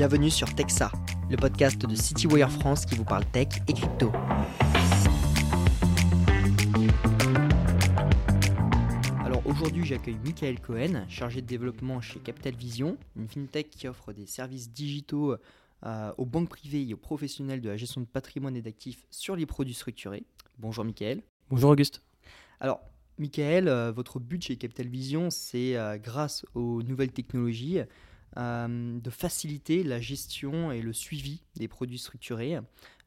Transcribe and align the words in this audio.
Bienvenue 0.00 0.30
sur 0.30 0.54
Texa, 0.54 0.90
le 1.28 1.36
podcast 1.36 1.78
de 1.84 1.94
CityWire 1.94 2.50
France 2.50 2.86
qui 2.86 2.94
vous 2.94 3.04
parle 3.04 3.26
tech 3.26 3.48
et 3.68 3.74
crypto. 3.74 4.10
Alors 9.22 9.46
aujourd'hui, 9.46 9.84
j'accueille 9.84 10.16
Michael 10.24 10.58
Cohen, 10.58 11.04
chargé 11.10 11.42
de 11.42 11.46
développement 11.46 12.00
chez 12.00 12.18
Capital 12.18 12.54
Vision, 12.54 12.96
une 13.14 13.28
fintech 13.28 13.68
qui 13.68 13.88
offre 13.88 14.14
des 14.14 14.24
services 14.24 14.72
digitaux 14.72 15.36
euh, 15.84 16.12
aux 16.16 16.24
banques 16.24 16.48
privées 16.48 16.88
et 16.88 16.94
aux 16.94 16.96
professionnels 16.96 17.60
de 17.60 17.68
la 17.68 17.76
gestion 17.76 18.00
de 18.00 18.06
patrimoine 18.06 18.56
et 18.56 18.62
d'actifs 18.62 19.04
sur 19.10 19.36
les 19.36 19.44
produits 19.44 19.74
structurés. 19.74 20.24
Bonjour 20.56 20.82
Michael. 20.82 21.20
Bonjour 21.50 21.68
Auguste. 21.68 22.00
Alors, 22.58 22.80
Michael, 23.18 23.68
euh, 23.68 23.92
votre 23.92 24.18
but 24.18 24.42
chez 24.42 24.56
Capital 24.56 24.88
Vision, 24.88 25.28
c'est 25.28 25.76
euh, 25.76 25.98
grâce 25.98 26.46
aux 26.54 26.82
nouvelles 26.82 27.12
technologies 27.12 27.80
de 28.36 29.10
faciliter 29.10 29.82
la 29.82 30.00
gestion 30.00 30.70
et 30.72 30.82
le 30.82 30.92
suivi 30.92 31.42
des 31.56 31.68
produits 31.68 31.98
structurés. 31.98 32.58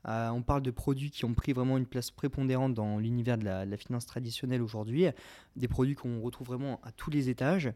on 0.06 0.42
parle 0.42 0.62
de 0.62 0.72
produits 0.72 1.12
qui 1.12 1.26
ont 1.26 1.34
pris 1.34 1.54
vraiment 1.54 1.78
une 1.78 1.86
place 1.86 2.12
prépondérante 2.12 2.74
dans 2.74 3.00
l'univers 3.00 3.38
de 3.38 3.46
la, 3.46 3.78
finance 3.78 4.06
traditionnelle 4.06 4.62
aujourd'hui, 4.62 5.06
des 5.56 5.68
produits 5.68 5.96
qu'on 5.96 6.22
retrouve 6.22 6.48
vraiment 6.48 6.82
à 6.84 6.92
tous 6.92 7.10
les 7.10 7.30
étages. 7.30 7.72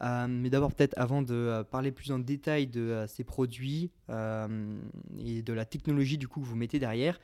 mais 0.00 0.50
d'abord, 0.50 0.72
peut-être 0.72 0.94
avant 0.98 1.22
de 1.22 1.64
parler 1.70 1.90
plus 1.90 2.12
en 2.12 2.18
détail 2.18 2.66
de 2.66 3.04
ces 3.08 3.24
produits 3.24 3.90
et 4.10 5.42
de 5.42 5.52
la 5.52 5.64
technologie 5.64 6.18
du 6.18 6.28
coup 6.28 6.40
que 6.40 6.46
vous 6.46 6.56
mettez 6.56 6.78
derrière, 6.78 7.18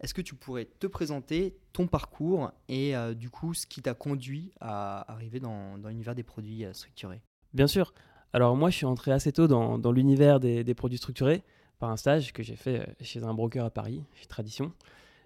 est-ce 0.00 0.14
que 0.14 0.20
tu 0.20 0.34
pourrais 0.34 0.66
te 0.66 0.86
présenter 0.86 1.56
ton 1.72 1.86
parcours 1.86 2.52
et 2.68 2.96
euh, 2.96 3.14
du 3.14 3.30
coup 3.30 3.54
ce 3.54 3.66
qui 3.66 3.80
t'a 3.80 3.94
conduit 3.94 4.52
à 4.60 5.10
arriver 5.10 5.40
dans, 5.40 5.76
l'univers 5.76 6.14
des 6.14 6.22
produits 6.22 6.64
euh, 6.64 6.72
structurés? 6.72 7.22
Bien 7.52 7.66
sûr. 7.66 7.94
Alors 8.34 8.56
moi 8.56 8.68
je 8.68 8.74
suis 8.74 8.84
entré 8.84 9.12
assez 9.12 9.30
tôt 9.30 9.46
dans, 9.46 9.92
l'univers 9.92 10.40
des, 10.40 10.74
produits 10.74 10.98
structurés 10.98 11.44
par 11.78 11.90
un 11.90 11.96
stage 11.96 12.32
que 12.32 12.42
j'ai 12.42 12.56
fait 12.56 12.80
euh, 12.80 12.84
chez 13.00 13.22
un 13.22 13.32
broker 13.32 13.64
à 13.64 13.70
Paris, 13.70 14.02
chez 14.14 14.26
Tradition. 14.26 14.72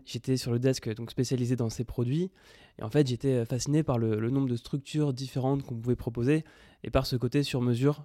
J'étais 0.04 0.36
sur 0.36 0.52
le 0.52 0.58
desk 0.58 0.94
donc 0.94 1.10
spécialisé 1.10 1.56
dans 1.56 1.70
ces 1.70 1.84
produits 1.84 2.30
et 2.78 2.82
en 2.82 2.90
fait 2.90 3.06
j'étais 3.06 3.46
fasciné 3.46 3.82
par 3.82 3.96
le, 3.96 4.28
nombre 4.28 4.46
de 4.46 4.56
structures 4.56 5.14
différentes 5.14 5.62
qu'on 5.62 5.74
pouvait 5.74 5.96
proposer 5.96 6.44
et 6.84 6.90
par 6.90 7.06
ce 7.06 7.16
côté 7.16 7.42
sur 7.42 7.62
mesure 7.62 8.04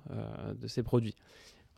de 0.56 0.68
ces 0.68 0.84
produits. 0.84 1.16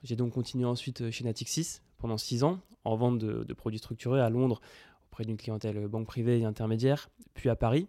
J'ai 0.04 0.16
donc 0.16 0.34
continué 0.34 0.66
ensuite 0.66 1.10
chez 1.10 1.24
Natixis 1.24 1.80
pendant 1.98 2.20
six 2.20 2.44
ans 2.44 2.60
en 2.84 2.96
vente 2.96 3.18
de, 3.18 3.54
produits 3.54 3.80
structurés 3.80 4.22
à 4.22 4.30
Londres 4.30 4.62
auprès 5.10 5.26
d'une 5.26 5.38
clientèle 5.38 5.88
banque 5.88 6.06
privée 6.06 6.40
et 6.40 6.46
intermédiaire, 6.46 7.10
puis 7.34 7.50
à 7.50 7.56
Paris. 7.56 7.88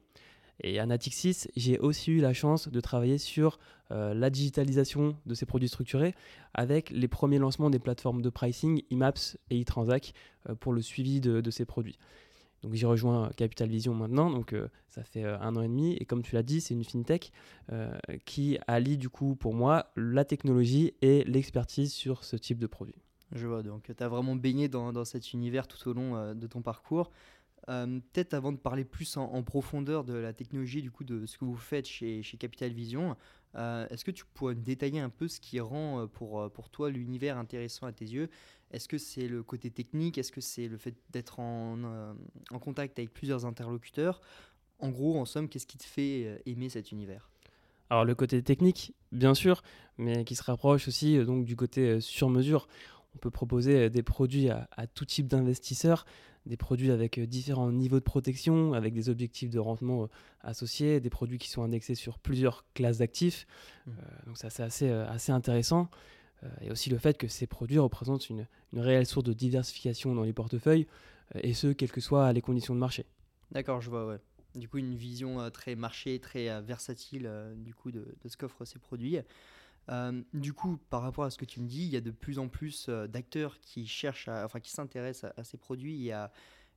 Et 0.63 0.79
à 0.79 0.87
Natixis, 0.87 1.49
j'ai 1.57 1.79
aussi 1.79 2.13
eu 2.13 2.21
la 2.21 2.33
chance 2.33 2.69
de 2.69 2.81
travailler 2.81 3.19
sur 3.19 3.59
euh, 3.91 4.15
la 4.15 4.31
digitalisation 4.31 5.17
de 5.27 5.35
ces 5.35 5.47
produits 5.47 5.69
structurés 5.69 6.15
avec 6.55 6.91
les 6.91 7.09
premiers 7.09 7.39
lancements 7.39 7.71
des 7.71 7.79
plateformes 7.79 8.23
de 8.23 8.31
pricing 8.31 8.83
IMAPS 8.91 9.37
et 9.51 9.61
eTransac 9.61 10.13
euh, 10.49 10.55
pour 10.55 10.73
le 10.73 10.81
suivi 10.81 11.21
de, 11.21 11.51
ces 11.51 11.65
produits. 11.65 11.99
Donc 12.63 12.75
j'ai 12.75 12.87
rejoint 12.87 13.31
Capital 13.37 13.69
Vision 13.69 13.95
maintenant, 13.95 14.31
donc 14.31 14.55
euh, 14.55 14.69
ça 14.89 15.05
fait 15.05 15.25
un 15.25 15.55
an 15.57 15.63
et 15.63 15.69
demi. 15.69 15.95
Et 15.95 16.07
comme 16.07 16.23
tu 16.23 16.35
l'as 16.35 16.43
dit, 16.43 16.61
c'est 16.61 16.75
une 16.75 16.85
fintech 16.85 17.33
qui 18.25 18.59
allie 18.67 18.97
du 18.97 19.09
coup 19.09 19.37
pour 19.37 19.55
moi 19.55 19.87
la 19.95 20.25
technologie 20.25 20.95
et 21.03 21.23
l'expertise 21.25 21.93
sur 21.93 22.25
ce 22.25 22.37
type 22.37 22.59
de 22.59 22.67
produit. 22.67 22.97
Je 23.33 23.47
vois, 23.47 23.63
donc 23.63 23.91
tu 23.97 24.03
as 24.03 24.09
vraiment 24.09 24.37
baigné 24.37 24.69
dans, 24.69 25.05
cet 25.05 25.33
univers 25.33 25.67
tout 25.67 25.89
au 25.89 25.93
long 25.93 26.17
euh, 26.17 26.35
de 26.35 26.47
ton 26.47 26.63
parcours. 26.63 27.11
Euh, 27.69 27.99
peut-être 28.13 28.35
avant 28.35 28.53
de 28.53 28.59
parler 28.59 28.85
plus 28.85 29.17
en, 29.17 29.43
profondeur 29.43 30.05
de 30.05 30.15
la 30.15 30.33
technologie, 30.33 30.83
du 30.83 30.91
coup, 30.91 31.05
de 31.05 31.27
ce 31.27 31.37
que 31.37 31.45
vous 31.45 31.57
faites 31.57 31.87
chez, 31.87 32.23
Capital 32.39 32.73
Vision, 32.73 33.17
euh, 33.57 33.87
est-ce 33.91 34.05
que 34.05 34.11
tu 34.11 34.25
pourrais 34.35 34.55
détailler 34.55 35.01
un 35.01 35.11
peu 35.11 35.27
ce 35.27 35.41
qui 35.41 35.59
rend 35.59 36.07
pour, 36.07 36.51
pour 36.53 36.71
toi 36.71 36.91
l'univers 36.91 37.39
intéressant 37.39 37.87
à 37.87 37.93
tes 37.93 38.05
yeux? 38.05 38.29
Est-ce 38.71 38.89
que 38.89 38.99
c'est 38.99 39.29
le 39.29 39.43
côté 39.43 39.71
technique? 39.71 40.19
Est-ce 40.19 40.33
que 40.33 40.41
c'est 40.41 40.69
le 40.69 40.77
fait 40.77 40.95
d'être 41.11 41.41
en, 41.41 42.15
en 42.51 42.59
contact 42.59 42.99
avec 42.99 43.13
plusieurs 43.13 43.47
interlocuteurs? 43.47 44.21
En 44.79 44.91
gros, 44.91 45.19
en 45.19 45.25
somme, 45.25 45.49
qu'est-ce 45.49 45.67
qui 45.67 45.79
te 45.79 45.85
fait 45.85 46.43
aimer 46.47 46.69
cet 46.69 46.93
univers? 46.93 47.31
Alors 47.89 48.05
le 48.05 48.15
côté 48.15 48.43
technique, 48.43 48.95
bien 49.13 49.35
sûr, 49.35 49.63
mais 49.97 50.25
qui 50.25 50.35
se 50.35 50.43
rapproche 50.43 50.89
aussi 50.89 51.25
donc 51.25 51.45
du 51.45 51.55
côté 51.55 52.01
sur 52.01 52.29
mesure 52.29 52.67
on 53.17 53.19
peut 53.19 53.31
proposer 53.31 53.85
euh, 53.85 53.89
des 53.89 54.03
produits 54.03 54.51
à, 54.51 54.87
tout 54.95 55.07
type 55.07 55.27
d'investisseurs, 55.27 56.05
des 56.45 56.57
produits 56.57 56.91
avec 56.91 57.19
euh, 57.19 57.27
différents 57.27 57.73
niveaux 57.73 57.99
de 57.99 58.05
protection, 58.05 58.75
avec 58.75 58.93
des 58.93 59.09
objectifs 59.09 59.51
de 59.51 59.59
rendement 59.59 60.05
euh, 60.05 60.09
associés, 60.43 61.01
des 61.01 61.11
produits 61.11 61.39
qui 61.39 61.49
sont 61.49 61.63
indexés 61.63 61.95
sur 61.95 62.19
plusieurs 62.19 62.65
classes 62.75 62.99
d'actifs. 62.99 63.47
Mmh. 63.87 63.91
donc 64.27 64.39
ça 64.39 64.51
c'est 64.51 64.63
assez, 64.63 64.91
assez 64.91 65.33
intéressant. 65.33 65.89
et 66.61 66.71
aussi 66.71 66.91
le 66.91 66.99
fait 66.99 67.17
que 67.17 67.29
ces 67.29 67.47
produits 67.47 67.79
représentent 67.79 68.29
une, 68.29 68.47
réelle 68.75 69.07
source 69.07 69.25
de 69.25 69.33
diversification 69.33 70.15
dans 70.15 70.25
les 70.25 70.35
portefeuilles, 70.35 70.87
et 71.41 71.55
ce, 71.55 71.69
quelles 71.69 71.91
que 71.91 72.01
soient 72.01 72.33
les 72.33 72.43
conditions 72.43 72.75
de 72.75 72.81
marché. 72.81 73.07
D'accord, 73.51 73.81
je 73.81 73.89
vois, 73.89 74.07
ouais. 74.07 74.19
Du 74.55 74.69
coup, 74.69 74.79
une 74.79 74.95
vision 74.95 75.51
très 75.51 75.75
marché, 75.75 76.19
très 76.21 76.63
versatile 76.63 77.31
du 77.57 77.75
coup 77.75 77.91
de, 77.91 78.15
de 78.23 78.29
ce 78.29 78.37
qu'offrent 78.37 78.65
ces 78.65 78.79
produits. 78.79 79.19
Euh, 79.89 80.23
du 80.33 80.53
coup, 80.53 80.79
par 80.91 81.03
rapport 81.03 81.25
à 81.25 81.31
ce 81.31 81.39
que 81.39 81.45
tu 81.45 81.61
me 81.61 81.67
dis, 81.67 81.83
il 81.83 81.91
y 81.91 81.97
a 81.97 82.01
de 82.01 82.11
plus 82.11 82.39
en 82.39 82.49
plus 82.49 82.87
euh, 82.89 83.07
d'acteurs 83.07 83.61
qui 83.61 83.87
cherchent, 83.87 84.29
enfin 84.29 84.61
qui 84.61 84.71
s'intéressent 84.71 85.33
à, 85.37 85.45
ces 85.45 85.57
produits 85.57 86.07
et 86.07 86.13
à, 86.13 86.33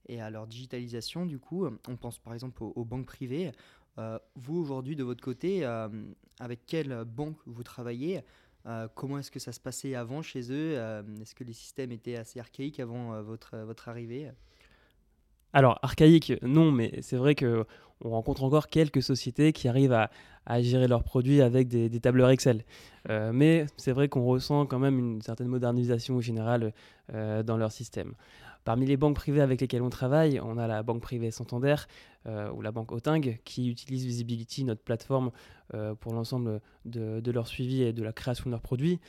à, 0.09 0.29
leur 0.29 0.47
digitalisation. 0.47 1.25
Du 1.25 1.39
coup, 1.39 1.65
on 1.87 1.95
pense 1.95 2.19
par 2.19 2.33
exemple 2.33 2.63
aux, 2.63 2.85
banques 2.85 3.07
privées. 3.07 3.51
Euh, 3.97 4.19
vous 4.35 4.57
aujourd'hui, 4.57 4.95
de 4.95 5.03
votre 5.03 5.23
côté, 5.23 5.65
avec 6.39 6.65
quelle 6.65 7.03
banque 7.03 7.37
vous 7.45 7.63
travaillez? 7.63 8.21
Comment 8.93 9.17
est-ce 9.17 9.31
que 9.31 9.39
ça 9.39 9.51
se 9.51 9.59
passait 9.59 9.95
avant 9.95 10.21
chez 10.21 10.51
eux? 10.51 10.75
Est-ce 11.19 11.33
que 11.33 11.43
les 11.43 11.53
systèmes 11.53 11.91
étaient 11.91 12.15
assez 12.15 12.39
archaïques 12.39 12.79
avant 12.79 13.21
votre 13.23 13.89
arrivée? 13.89 14.31
Alors, 15.53 15.79
archaïque, 15.81 16.33
non, 16.43 16.71
mais 16.71 16.99
c'est 17.01 17.17
vrai 17.17 17.35
que 17.35 17.65
on 18.03 18.11
rencontre 18.11 18.43
encore 18.43 18.67
quelques 18.67 19.01
sociétés 19.01 19.51
qui 19.51 19.67
arrivent 19.67 19.93
à, 19.93 20.09
gérer 20.61 20.87
leurs 20.87 21.03
produits 21.03 21.41
avec 21.41 21.67
des, 21.67 21.99
tableurs 21.99 22.29
Excel. 22.29 22.63
Euh, 23.09 23.31
mais 23.33 23.67
c'est 23.77 23.91
vrai 23.91 24.09
qu'on 24.09 24.25
ressent 24.25 24.65
quand 24.65 24.79
même 24.79 24.97
une 24.97 25.21
certaine 25.21 25.47
modernisation 25.47 26.21
générale 26.21 26.73
euh, 27.13 27.43
dans 27.43 27.57
leur 27.57 27.71
système. 27.71 28.13
Parmi 28.63 28.85
les 28.87 28.97
banques 28.97 29.15
privées 29.15 29.41
avec 29.41 29.61
lesquelles 29.61 29.81
on 29.81 29.89
travaille, 29.89 30.39
on 30.39 30.57
a 30.57 30.65
la 30.65 30.81
banque 30.81 31.01
privée 31.01 31.29
Santander 31.29 31.75
euh, 32.25 32.49
ou 32.51 32.61
la 32.61 32.71
banque 32.71 32.91
Oting 32.91 33.37
qui 33.43 33.69
utilise 33.69 34.05
Visibility, 34.05 34.63
notre 34.63 34.81
plateforme, 34.81 35.31
pour 35.99 36.13
l'ensemble 36.13 36.61
de, 36.85 37.19
de, 37.19 37.31
leur 37.31 37.47
suivi 37.47 37.83
et 37.83 37.93
de 37.93 38.01
la 38.01 38.11
création 38.11 38.45
de 38.45 38.51
leurs 38.51 38.61
produits. 38.61 38.99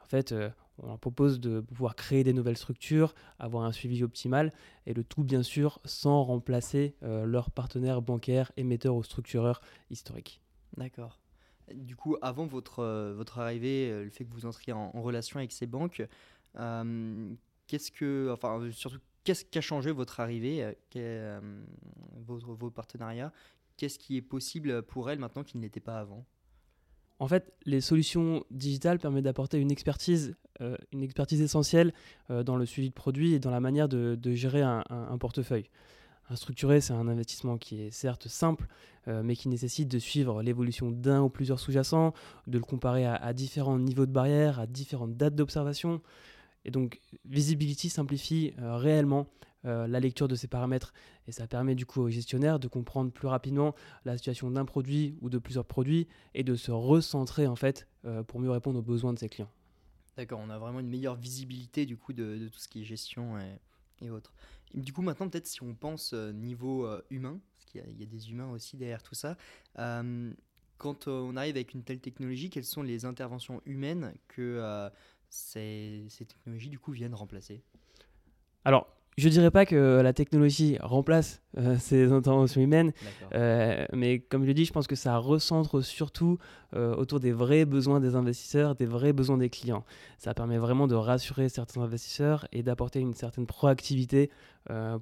En 0.00 0.06
fait, 0.06 0.32
on 0.78 0.86
leur 0.86 0.98
propose 0.98 1.40
de 1.40 1.60
pouvoir 1.60 1.94
créer 1.94 2.24
des 2.24 2.32
nouvelles 2.32 2.56
structures, 2.56 3.14
avoir 3.38 3.64
un 3.64 3.72
suivi 3.72 4.02
optimal, 4.02 4.52
et 4.86 4.94
le 4.94 5.04
tout 5.04 5.22
bien 5.22 5.42
sûr 5.42 5.80
sans 5.84 6.22
remplacer 6.24 6.96
euh, 7.02 7.24
leurs 7.24 7.50
partenaires 7.50 8.02
bancaires, 8.02 8.52
émetteurs 8.56 8.96
ou 8.96 9.02
structureurs 9.02 9.60
historiques. 9.90 10.40
D'accord. 10.76 11.20
Du 11.72 11.96
coup, 11.96 12.16
avant 12.20 12.46
votre, 12.46 12.80
euh, 12.80 13.14
votre 13.14 13.38
arrivée, 13.38 13.90
euh, 13.90 14.04
le 14.04 14.10
fait 14.10 14.24
que 14.24 14.32
vous 14.32 14.46
entriez 14.46 14.72
en, 14.72 14.90
relation 15.00 15.38
avec 15.38 15.52
ces 15.52 15.66
banques, 15.66 16.02
qu'est-ce 17.66 17.90
que, 17.90 18.30
enfin, 18.32 18.60
surtout, 18.72 18.98
qu'est-ce 19.22 19.44
qui 19.44 19.58
a 19.58 19.62
changé 19.62 19.92
votre 19.92 20.20
arrivée, 20.20 20.76
vos, 22.26 22.38
vos 22.38 22.70
partenariats? 22.70 23.32
Qu'est-ce 23.76 23.98
qui 23.98 24.16
est 24.16 24.22
possible 24.22 24.82
pour 24.82 25.10
elles 25.10 25.18
maintenant 25.18 25.42
qui 25.42 25.56
ne 25.56 25.62
l'était 25.62 25.80
pas 25.80 25.98
avant? 25.98 26.24
En 27.18 27.28
fait, 27.28 27.52
les 27.64 27.80
solutions 27.80 28.44
digitales 28.50 28.98
permettent 28.98 29.24
d'apporter 29.24 29.58
une 29.58 29.70
expertise, 29.70 30.36
une 30.92 31.02
expertise 31.02 31.40
essentielle 31.40 31.92
euh, 32.30 32.42
dans 32.42 32.56
le 32.56 32.66
suivi 32.66 32.88
de 32.88 32.94
produits 32.94 33.34
et 33.34 33.38
dans 33.38 33.50
la 33.50 33.60
manière 33.60 33.88
de, 33.88 34.18
gérer 34.34 34.62
un, 34.62 35.18
portefeuille. 35.18 35.68
Un 36.30 36.36
structuré, 36.36 36.80
c'est 36.80 36.94
un 36.94 37.06
investissement 37.08 37.58
qui 37.58 37.82
est 37.82 37.90
certes 37.90 38.28
simple, 38.28 38.66
euh, 39.08 39.22
mais 39.22 39.36
qui 39.36 39.48
nécessite 39.48 39.88
de 39.88 39.98
suivre 39.98 40.42
l'évolution 40.42 40.90
d'un 40.90 41.22
ou 41.22 41.28
plusieurs 41.28 41.60
sous-jacents, 41.60 42.14
de 42.46 42.58
le 42.58 42.64
comparer 42.64 43.04
à, 43.04 43.32
différents 43.32 43.78
niveaux 43.78 44.06
de 44.06 44.12
barrière, 44.12 44.58
à 44.58 44.66
différentes 44.66 45.16
dates 45.16 45.34
d'observation. 45.34 46.00
Et 46.64 46.70
donc, 46.70 47.00
Visibility 47.26 47.90
simplifie 47.90 48.54
réellement 48.58 49.26
euh, 49.66 49.86
la 49.86 49.98
lecture 49.98 50.28
de 50.28 50.34
ces 50.34 50.46
paramètres 50.46 50.92
et 51.26 51.32
ça 51.32 51.46
permet 51.46 51.74
du 51.74 51.86
coup 51.86 52.02
au 52.02 52.10
gestionnaire 52.10 52.58
de 52.58 52.68
comprendre 52.68 53.10
plus 53.10 53.28
rapidement 53.28 53.74
la 54.04 54.18
situation 54.18 54.50
d'un 54.50 54.66
produit 54.66 55.16
ou 55.22 55.30
de 55.30 55.38
plusieurs 55.38 55.64
produits 55.64 56.06
et 56.34 56.42
de 56.42 56.54
se 56.54 56.70
recentrer 56.70 57.46
en 57.46 57.56
fait 57.56 57.86
euh, 58.04 58.22
pour 58.22 58.40
mieux 58.40 58.50
répondre 58.50 58.78
aux 58.78 58.82
besoins 58.82 59.14
de 59.14 59.18
ses 59.18 59.30
clients. 59.30 59.48
D'accord, 60.16 60.40
on 60.40 60.50
a 60.50 60.58
vraiment 60.58 60.80
une 60.80 60.88
meilleure 60.88 61.16
visibilité 61.16 61.86
du 61.86 61.96
coup 61.96 62.12
de, 62.12 62.48
tout 62.48 62.58
ce 62.58 62.68
qui 62.68 62.82
est 62.82 62.84
gestion 62.84 63.38
et, 64.00 64.10
autres. 64.10 64.34
du 64.74 64.92
coup 64.92 65.00
maintenant 65.00 65.30
peut-être 65.30 65.46
si 65.46 65.62
on 65.62 65.74
pense 65.74 66.12
euh, 66.12 66.30
niveau 66.30 66.86
humain, 67.08 67.40
parce 67.56 67.64
qu'il 67.64 67.98
y, 67.98 68.02
a 68.02 68.06
des 68.06 68.30
humains 68.30 68.50
aussi 68.50 68.76
derrière 68.76 69.02
tout 69.02 69.14
ça, 69.14 69.36
quand 70.76 71.08
on 71.08 71.36
arrive 71.36 71.56
avec 71.56 71.72
une 71.72 71.84
telle 71.84 72.00
technologie, 72.00 72.50
quelles 72.50 72.64
sont 72.64 72.82
les 72.82 73.06
interventions 73.06 73.62
humaines 73.64 74.12
que 74.28 74.90
ces, 75.30 76.04
ces 76.10 76.26
technologies 76.26 76.68
du 76.68 76.78
coup 76.78 76.92
viennent 76.92 77.14
remplacer? 77.14 77.62
Alors, 78.64 78.94
je 79.16 79.28
dirais 79.28 79.50
pas 79.50 79.64
que 79.64 80.00
la 80.02 80.12
technologie 80.12 80.76
remplace 80.80 81.42
euh, 81.58 81.76
ces 81.80 82.10
interventions 82.12 82.60
humaines, 82.60 82.92
euh, 83.34 83.86
mais 83.92 84.18
comme 84.18 84.42
je 84.42 84.48
l'ai 84.48 84.54
dit, 84.54 84.64
je 84.64 84.72
pense 84.72 84.86
que 84.86 84.96
ça 84.96 85.16
recentre 85.18 85.82
surtout 85.82 86.38
euh, 86.74 86.94
autour 86.96 87.20
des 87.20 87.32
vrais 87.32 87.64
besoins 87.64 88.00
des 88.00 88.16
investisseurs, 88.16 88.74
des 88.74 88.86
vrais 88.86 89.12
besoins 89.12 89.38
des 89.38 89.50
clients. 89.50 89.84
Ça 90.18 90.34
permet 90.34 90.58
vraiment 90.58 90.86
de 90.86 90.94
rassurer 90.94 91.48
certains 91.48 91.82
investisseurs 91.82 92.46
et 92.52 92.62
d'apporter 92.62 93.00
une 93.00 93.14
certaine 93.14 93.46
proactivité 93.46 94.30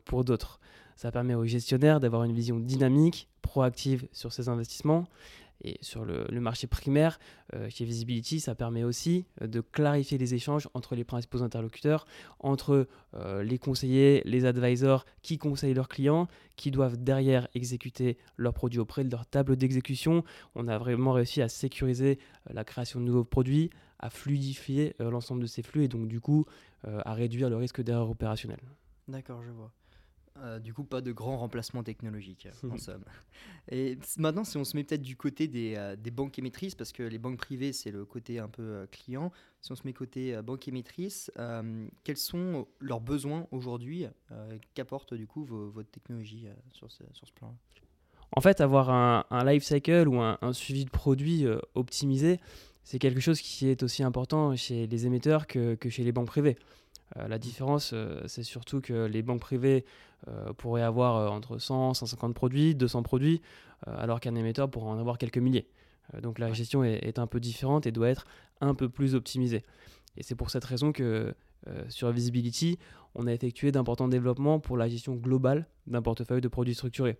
pour 0.06 0.24
d'autres. 0.24 0.58
Ça 0.96 1.12
permet 1.12 1.34
aux 1.34 1.44
gestionnaires 1.44 2.00
d'avoir 2.00 2.24
une 2.24 2.32
vision 2.32 2.58
dynamique, 2.58 3.28
proactive 3.42 4.08
sur 4.12 4.32
ces 4.32 4.48
investissements. 4.48 5.04
Et 5.62 5.78
sur 5.80 6.04
le, 6.04 6.26
marché 6.40 6.66
primaire, 6.66 7.18
euh, 7.54 7.68
chez 7.70 7.84
Visibility, 7.84 8.40
ça 8.40 8.54
permet 8.54 8.84
aussi 8.84 9.26
euh, 9.40 9.46
de 9.46 9.60
clarifier 9.60 10.18
les 10.18 10.34
échanges 10.34 10.68
entre 10.74 10.94
les 10.94 11.04
principaux 11.04 11.42
interlocuteurs, 11.42 12.04
entre 12.40 12.88
euh, 13.14 13.42
les 13.42 13.58
conseillers, 13.58 14.22
les 14.24 14.44
advisors 14.44 15.04
qui 15.22 15.38
conseillent 15.38 15.74
leurs 15.74 15.88
clients, 15.88 16.26
qui 16.56 16.70
doivent 16.70 16.96
derrière 16.96 17.48
exécuter 17.54 18.18
leurs 18.36 18.54
produits 18.54 18.80
auprès 18.80 19.04
de 19.04 19.10
leur 19.10 19.26
table 19.26 19.56
d'exécution. 19.56 20.24
On 20.54 20.68
a 20.68 20.78
vraiment 20.78 21.12
réussi 21.12 21.42
à 21.42 21.48
sécuriser 21.48 22.18
euh, 22.48 22.54
la 22.54 22.64
création 22.64 23.00
de 23.00 23.04
nouveaux 23.04 23.24
produits, 23.24 23.70
à 23.98 24.10
fluidifier 24.10 24.94
euh, 25.00 25.10
l'ensemble 25.10 25.42
de 25.42 25.46
ces 25.46 25.62
flux 25.62 25.84
et 25.84 25.88
donc 25.88 26.08
du 26.08 26.20
coup 26.20 26.44
euh, 26.86 27.00
à 27.04 27.14
réduire 27.14 27.48
le 27.50 27.56
risque 27.56 27.82
d'erreur 27.82 28.10
opérationnelle. 28.10 28.60
D'accord, 29.08 29.42
je 29.42 29.50
vois. 29.50 29.72
Euh, 30.38 30.58
du 30.58 30.72
coup, 30.72 30.82
pas 30.84 31.02
de 31.02 31.12
grand 31.12 31.36
remplacement 31.36 31.82
technologique, 31.82 32.48
en 32.70 32.78
somme. 32.78 33.04
Et 33.70 33.98
maintenant, 34.16 34.44
si 34.44 34.56
on 34.56 34.64
se 34.64 34.74
met 34.76 34.82
peut-être 34.82 35.02
du 35.02 35.14
côté 35.16 35.46
des, 35.46 35.74
euh, 35.76 35.94
des 35.94 36.10
banques 36.10 36.38
émettrices, 36.38 36.74
parce 36.74 36.90
que 36.90 37.02
les 37.02 37.18
banques 37.18 37.36
privées, 37.36 37.72
c'est 37.74 37.90
le 37.90 38.04
côté 38.06 38.38
un 38.38 38.48
peu 38.48 38.62
euh, 38.62 38.86
client, 38.86 39.30
si 39.60 39.72
on 39.72 39.74
se 39.74 39.82
met 39.84 39.92
côté 39.92 40.40
banque 40.42 40.66
émettrice, 40.68 41.30
quels 42.02 42.16
sont 42.16 42.66
leurs 42.80 43.00
besoins 43.00 43.46
aujourd'hui 43.52 44.06
Qu'apporte 44.74 45.14
du 45.14 45.26
coup 45.26 45.44
vo- 45.44 45.70
votre 45.70 45.90
technologie 45.90 46.46
sur 46.72 46.90
ce, 46.90 47.04
sur 47.12 47.26
ce 47.28 47.32
plan 47.32 47.54
En 48.34 48.40
fait, 48.40 48.60
avoir 48.60 48.90
un, 48.90 49.24
un 49.30 49.44
life 49.44 49.62
cycle 49.62 50.08
ou 50.08 50.18
un, 50.20 50.38
un 50.40 50.52
suivi 50.52 50.84
de 50.84 50.90
produit 50.90 51.44
optimisé, 51.74 52.40
c'est 52.82 52.98
quelque 52.98 53.20
chose 53.20 53.40
qui 53.40 53.68
est 53.68 53.82
aussi 53.84 54.02
important 54.02 54.56
chez 54.56 54.88
les 54.88 55.06
émetteurs 55.06 55.46
que, 55.46 55.76
que 55.76 55.88
chez 55.90 56.02
les 56.02 56.10
banques 56.10 56.26
privées. 56.26 56.56
Euh, 57.18 57.28
la 57.28 57.38
différence, 57.38 57.92
euh, 57.92 58.22
c'est 58.26 58.42
surtout 58.42 58.80
que 58.80 59.06
les 59.06 59.22
banques 59.22 59.40
privées 59.40 59.84
euh, 60.28 60.52
pourraient 60.52 60.82
avoir 60.82 61.32
entre 61.32 61.58
100, 61.58 61.94
150 61.94 62.34
produits, 62.34 62.74
200 62.74 63.02
produits, 63.02 63.40
alors 63.86 64.20
qu'un 64.20 64.36
émetteur 64.36 64.70
pourrait 64.70 64.90
en 64.90 64.98
avoir 64.98 65.18
quelques 65.18 65.38
milliers. 65.38 65.66
Donc 66.22 66.38
la 66.38 66.52
gestion 66.52 66.84
est, 66.84 67.04
est 67.04 67.18
un 67.18 67.26
peu 67.26 67.40
différente 67.40 67.84
et 67.84 67.90
doit 67.90 68.08
être 68.08 68.26
un 68.60 68.76
peu 68.76 68.88
plus 68.88 69.16
optimisée. 69.16 69.64
Et 70.16 70.22
c'est 70.22 70.36
pour 70.36 70.50
cette 70.50 70.64
raison 70.64 70.92
que 70.92 71.34
sur 71.88 72.08
Visibility, 72.12 72.78
on 73.16 73.26
a 73.26 73.32
effectué 73.32 73.72
d'importants 73.72 74.06
développements 74.06 74.60
pour 74.60 74.76
la 74.76 74.88
gestion 74.88 75.16
globale 75.16 75.66
d'un 75.88 76.00
portefeuille 76.00 76.40
de 76.40 76.46
produits 76.46 76.76
structurés. 76.76 77.18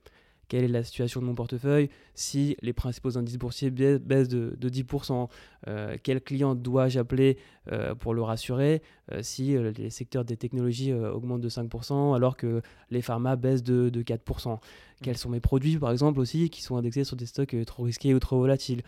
Quelle 0.52 0.64
est 0.64 0.69
la 0.69 0.84
situation 0.84 1.22
de 1.22 1.25
mon 1.25 1.34
portefeuille 1.34 1.88
Si 2.14 2.58
les 2.60 2.75
principaux 2.75 3.16
indices 3.16 3.38
boursiers 3.38 3.70
ba- 3.70 3.99
baissent 3.99 4.28
de, 4.28 4.54
de 4.60 4.69
10%, 4.69 5.31
euh, 5.66 5.96
quel 6.02 6.20
client 6.20 6.54
dois-je 6.54 6.99
appeler 6.99 7.38
euh, 7.72 7.94
pour 7.94 8.12
le 8.12 8.20
rassurer 8.20 8.82
Euh, 9.12 9.22
Si 9.22 9.56
les 9.56 9.88
secteurs 9.88 10.26
des 10.26 10.37
technologies 10.37 10.93
augmentent 10.93 11.40
de 11.40 11.49
5% 11.49 12.14
alors 12.14 12.37
que 12.37 12.60
les 12.90 13.00
pharma 13.00 13.37
baissent 13.37 13.62
de, 13.62 13.88
de 13.88 14.02
4% 14.02 14.60
Quels 15.02 15.16
sont 15.16 15.31
mes 15.31 15.40
produits, 15.40 15.78
par 15.78 15.90
exemple, 15.90 16.20
aussi, 16.20 16.50
qui 16.50 16.60
sont 16.60 16.76
indexés 16.76 17.05
sur 17.05 17.16
des 17.16 17.25
stocks 17.25 17.56
trop 17.64 17.84
risqués 17.84 18.12
ou 18.12 18.19
trop 18.19 18.38
volatiles? 18.38 18.82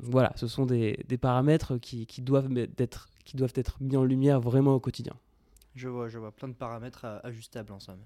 Voilà, 0.00 0.32
ce 0.34 0.48
sont 0.48 0.66
des, 0.66 0.98
des 1.06 1.16
paramètres 1.16 1.78
qui, 1.78 2.06
qui 2.06 2.22
doivent 2.22 2.50
être, 2.78 3.08
qui 3.24 3.36
doivent 3.36 3.52
être 3.54 3.76
mis 3.80 3.96
en 3.96 4.02
lumière 4.02 4.40
vraiment 4.40 4.74
au 4.74 4.80
quotidien. 4.80 5.14
Je 5.76 5.86
vois, 5.86 6.08
je 6.08 6.18
vois, 6.18 6.32
plein 6.32 6.48
de 6.48 6.54
paramètres 6.54 7.06
ajustables 7.22 7.72
en 7.72 7.78
somme. 7.78 8.02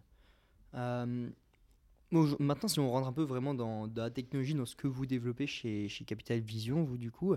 Euh, 0.75 1.31
maintenant, 2.10 2.69
si 2.69 2.81
on 2.81 2.90
rentre 2.90 3.08
un 3.08 3.12
peu 3.12 3.22
vraiment 3.22 3.55
dans, 3.55 3.88
la 3.94 4.10
technologie, 4.10 4.55
dans 4.55 4.66
ce 4.66 4.76
que 4.76 4.87
vous 4.87 5.06
développez 5.06 5.46
chez, 5.46 5.88
Capital 6.06 6.40
Vision, 6.40 6.84
vous 6.84 6.96
du 6.96 7.10
coup, 7.10 7.34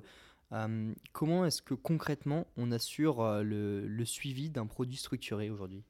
euh, 0.53 0.93
comment 1.13 1.45
est-ce 1.45 1.61
que 1.61 1.73
concrètement 1.73 2.45
on 2.57 2.71
assure 2.71 3.21
euh, 3.21 3.41
le, 3.43 4.05
suivi 4.05 4.49
d'un 4.49 4.65
produit 4.65 4.97
structuré 4.97 5.49
aujourd'hui? 5.49 5.83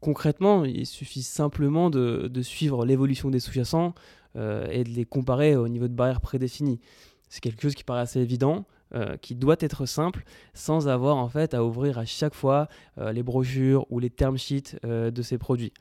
Concrètement, 0.00 0.64
il 0.64 0.86
suffit 0.86 1.22
simplement 1.22 1.90
de, 1.90 2.42
suivre 2.42 2.86
l'évolution 2.86 3.30
des 3.30 3.40
sous-jacents 3.40 3.94
euh, 4.36 4.68
et 4.70 4.84
de 4.84 4.90
les 4.90 5.04
comparer 5.04 5.56
au 5.56 5.66
niveau 5.68 5.88
de 5.88 5.94
barrières 5.94 6.20
prédéfinies. 6.20 6.80
C'est 7.28 7.40
quelque 7.40 7.62
chose 7.62 7.74
qui 7.74 7.84
paraît 7.84 8.02
assez 8.02 8.20
évident, 8.20 8.64
qui 9.20 9.34
doit 9.34 9.56
être 9.60 9.84
simple, 9.84 10.24
sans 10.54 10.88
avoir 10.88 11.16
en 11.16 11.28
fait 11.28 11.52
à 11.52 11.62
ouvrir 11.62 11.98
à 11.98 12.06
chaque 12.06 12.32
fois 12.32 12.68
les 12.96 13.22
brochures 13.22 13.84
ou 13.90 13.98
les 13.98 14.08
term 14.08 14.38
sheets 14.38 14.76
de 14.82 15.22
ces 15.22 15.36
produits. 15.36 15.74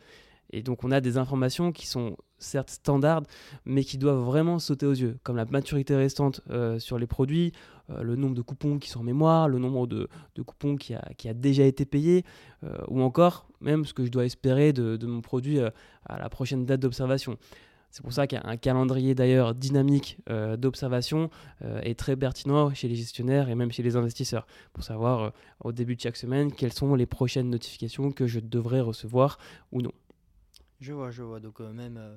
Et 0.51 0.61
donc 0.61 0.83
on 0.83 0.91
a 0.91 1.01
des 1.01 1.17
informations 1.17 1.71
qui 1.71 1.87
sont 1.87 2.17
certes 2.39 2.69
standards, 2.69 3.23
mais 3.65 3.83
qui 3.83 3.97
doivent 3.97 4.23
vraiment 4.23 4.59
sauter 4.59 4.85
aux 4.85 4.93
yeux, 4.93 5.17
comme 5.23 5.35
la 5.35 5.45
maturité 5.45 5.95
restante 5.95 6.41
euh, 6.49 6.79
sur 6.79 6.97
les 6.97 7.07
produits, 7.07 7.51
euh, 7.89 8.03
le 8.03 8.15
nombre 8.15 8.35
de 8.35 8.41
coupons 8.41 8.79
qui 8.79 8.89
sont 8.89 8.99
en 8.99 9.03
mémoire, 9.03 9.49
le 9.49 9.59
nombre 9.59 9.87
de, 9.87 10.07
coupons 10.45 10.75
qui 10.75 10.93
a, 10.93 11.33
déjà 11.33 11.63
été 11.63 11.85
payé, 11.85 12.23
euh, 12.63 12.75
ou 12.87 13.01
encore 13.01 13.47
même 13.59 13.85
ce 13.85 13.93
que 13.93 14.05
je 14.05 14.11
dois 14.11 14.25
espérer 14.25 14.73
de, 14.73 15.05
mon 15.05 15.21
produit 15.21 15.59
à 15.59 16.19
la 16.19 16.29
prochaine 16.29 16.65
date 16.65 16.79
d'observation. 16.79 17.37
C'est 17.89 18.03
pour 18.03 18.11
ça 18.11 18.27
qu'un 18.27 18.57
calendrier 18.57 19.15
d'ailleurs 19.15 19.55
dynamique 19.55 20.19
d'observation 20.57 21.29
est 21.61 21.97
très 21.97 22.17
pertinent 22.17 22.71
chez 22.73 22.89
les 22.89 22.95
gestionnaires 22.95 23.49
et 23.49 23.55
même 23.55 23.71
chez 23.71 23.81
les 23.81 23.95
investisseurs 23.95 24.45
pour 24.73 24.83
savoir 24.83 25.31
au 25.63 25.71
début 25.71 25.95
de 25.95 26.01
chaque 26.01 26.17
semaine 26.17 26.51
quelles 26.51 26.73
sont 26.73 26.93
les 26.95 27.05
prochaines 27.05 27.49
notifications 27.49 28.11
que 28.11 28.27
je 28.27 28.41
devrais 28.41 28.81
recevoir 28.81 29.39
ou 29.71 29.81
non. 29.81 29.93
Je 30.79 30.93
vois, 30.93 31.11
je 31.11 31.23
vois. 31.23 31.39
Donc 31.39 31.59
euh, 31.59 31.73
même, 31.73 31.97
euh, 31.97 32.15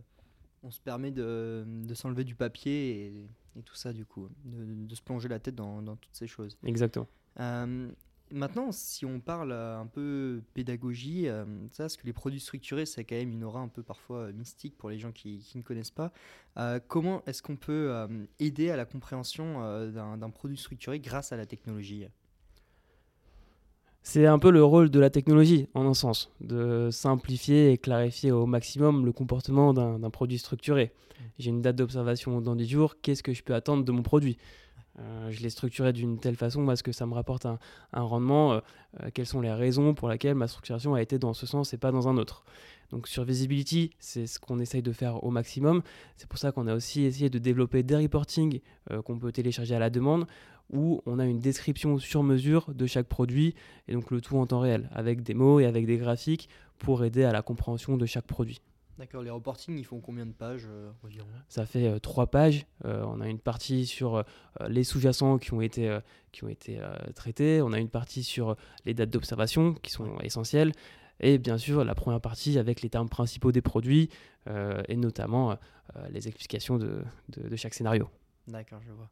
on 0.62 0.70
se 0.70 0.80
permet 0.80 1.10
de, 1.10 1.64
de 1.66 1.94
s'enlever 1.94 2.24
du 2.24 2.34
papier 2.34 3.06
et, 3.06 3.28
et 3.58 3.62
tout 3.62 3.74
ça 3.74 3.92
du 3.92 4.04
coup, 4.04 4.28
de, 4.44 4.86
de 4.86 4.94
se 4.94 5.02
plonger 5.02 5.28
la 5.28 5.38
tête 5.38 5.54
dans, 5.54 5.82
dans 5.82 5.96
toutes 5.96 6.14
ces 6.14 6.26
choses. 6.26 6.58
Exactement. 6.64 7.08
Euh, 7.38 7.90
maintenant, 8.30 8.70
si 8.70 9.06
on 9.06 9.20
parle 9.20 9.52
un 9.52 9.86
peu 9.86 10.42
pédagogie, 10.54 11.28
euh, 11.28 11.44
ça, 11.72 11.84
parce 11.84 11.96
que 11.96 12.06
les 12.06 12.12
produits 12.12 12.40
structurés, 12.40 12.86
c'est 12.86 13.04
quand 13.04 13.16
même 13.16 13.32
une 13.32 13.44
aura 13.44 13.60
un 13.60 13.68
peu 13.68 13.82
parfois 13.82 14.30
mystique 14.32 14.76
pour 14.76 14.90
les 14.90 14.98
gens 14.98 15.12
qui, 15.12 15.38
qui 15.38 15.58
ne 15.58 15.62
connaissent 15.62 15.90
pas. 15.90 16.12
Euh, 16.58 16.80
comment 16.86 17.24
est-ce 17.26 17.42
qu'on 17.42 17.56
peut 17.56 17.90
euh, 17.90 18.26
aider 18.38 18.70
à 18.70 18.76
la 18.76 18.84
compréhension 18.84 19.60
d'un 19.90 20.30
produit 20.30 20.58
structuré 20.58 21.00
grâce 21.00 21.32
à 21.32 21.36
la 21.36 21.46
technologie? 21.46 22.06
C'est 24.02 24.26
un 24.26 24.38
peu 24.38 24.50
le 24.50 24.64
rôle 24.64 24.90
de 24.90 24.98
la 24.98 25.10
technologie, 25.10 25.68
en 25.74 25.86
un 25.86 25.94
sens, 25.94 26.30
de 26.40 26.88
simplifier 26.90 27.72
et 27.72 27.78
clarifier 27.78 28.32
au 28.32 28.46
maximum 28.46 29.04
le 29.04 29.12
comportement 29.12 29.74
d'un 29.74 30.10
produit 30.10 30.38
structuré. 30.38 30.92
J'ai 31.38 31.50
une 31.50 31.60
date 31.60 31.76
d'observation 31.76 32.40
dans 32.40 32.56
10 32.56 32.66
jours, 32.68 32.96
qu'est-ce 33.02 33.22
que 33.22 33.34
je 33.34 33.42
peux 33.42 33.54
attendre 33.54 33.84
de 33.84 33.92
mon 33.92 34.02
produit? 34.02 34.38
Euh, 34.98 35.30
Je 35.30 35.40
l'ai 35.42 35.50
structuré 35.50 35.92
d'une 35.92 36.18
telle 36.18 36.34
façon 36.36 36.64
parce 36.66 36.82
que 36.82 36.92
ça 36.92 37.06
me 37.06 37.14
rapporte 37.14 37.44
un, 37.46 37.58
un 37.92 38.02
rendement, 38.02 38.52
euh, 38.54 38.60
euh, 39.02 39.10
quelles 39.12 39.26
sont 39.26 39.40
les 39.40 39.52
raisons 39.52 39.94
pour 39.94 40.08
lesquelles 40.08 40.34
ma 40.34 40.48
structuration 40.48 40.94
a 40.94 41.02
été 41.02 41.18
dans 41.18 41.34
ce 41.34 41.46
sens 41.46 41.72
et 41.74 41.78
pas 41.78 41.92
dans 41.92 42.08
un 42.08 42.16
autre. 42.16 42.44
Donc 42.90 43.06
sur 43.06 43.22
Visibility, 43.24 43.90
c'est 44.00 44.26
ce 44.26 44.40
qu'on 44.40 44.58
essaye 44.58 44.82
de 44.82 44.92
faire 44.92 45.22
au 45.22 45.30
maximum. 45.30 45.82
C'est 46.16 46.28
pour 46.28 46.38
ça 46.38 46.52
qu'on 46.52 46.66
a 46.66 46.74
aussi 46.74 47.02
essayé 47.04 47.30
de 47.30 47.38
développer 47.38 47.82
des 47.82 47.96
reportings 47.96 48.60
euh, 48.90 49.00
qu'on 49.02 49.18
peut 49.18 49.30
télécharger 49.30 49.74
à 49.74 49.78
la 49.78 49.90
demande, 49.90 50.26
où 50.72 51.00
on 51.06 51.18
a 51.18 51.26
une 51.26 51.40
description 51.40 51.98
sur 51.98 52.22
mesure 52.22 52.72
de 52.74 52.86
chaque 52.86 53.06
produit 53.06 53.54
et 53.88 53.92
donc 53.92 54.10
le 54.10 54.20
tout 54.20 54.36
en 54.36 54.46
temps 54.46 54.60
réel, 54.60 54.88
avec 54.92 55.22
des 55.22 55.34
mots 55.34 55.60
et 55.60 55.66
avec 55.66 55.86
des 55.86 55.98
graphiques 55.98 56.48
pour 56.78 57.04
aider 57.04 57.24
à 57.24 57.32
la 57.32 57.42
compréhension 57.42 57.96
de 57.96 58.06
chaque 58.06 58.26
produit. 58.26 58.60
D'accord, 58.98 59.22
les 59.22 59.30
reportings, 59.30 59.78
ils 59.78 59.84
font 59.86 59.98
combien 60.00 60.26
de 60.26 60.32
pages 60.32 60.66
euh, 60.68 60.90
Ça 61.48 61.64
fait 61.64 61.88
euh, 61.88 61.98
trois 61.98 62.26
pages. 62.26 62.66
Euh, 62.84 63.02
on 63.06 63.22
a 63.22 63.28
une 63.28 63.38
partie 63.38 63.86
sur 63.86 64.22
les 64.68 64.84
sous-jacents 64.84 65.38
qui 65.38 65.54
ont 65.54 65.62
été, 65.62 65.98
qui 66.32 66.44
ont 66.44 66.48
été 66.48 66.78
traités. 67.14 67.62
On 67.62 67.72
a 67.72 67.78
une 67.78 67.88
partie 67.88 68.22
sur 68.22 68.56
les 68.84 68.92
dates 68.92 69.08
d'observation 69.08 69.72
qui 69.72 69.90
sont 69.90 70.18
essentielles. 70.20 70.72
Et 71.20 71.38
bien 71.38 71.56
sûr, 71.56 71.82
la 71.82 71.94
première 71.94 72.20
partie 72.20 72.58
avec 72.58 72.82
les 72.82 72.90
termes 72.90 73.08
principaux 73.08 73.52
des 73.52 73.62
produits 73.62 74.10
et 74.88 74.96
notamment 74.96 75.56
les 76.10 76.28
explications 76.28 76.76
de, 76.78 77.02
de- 77.30 77.48
de 77.48 77.56
chaque 77.56 77.74
scénario. 77.74 78.08
D'accord, 78.48 78.80
je 78.86 78.92
vois. 78.92 79.08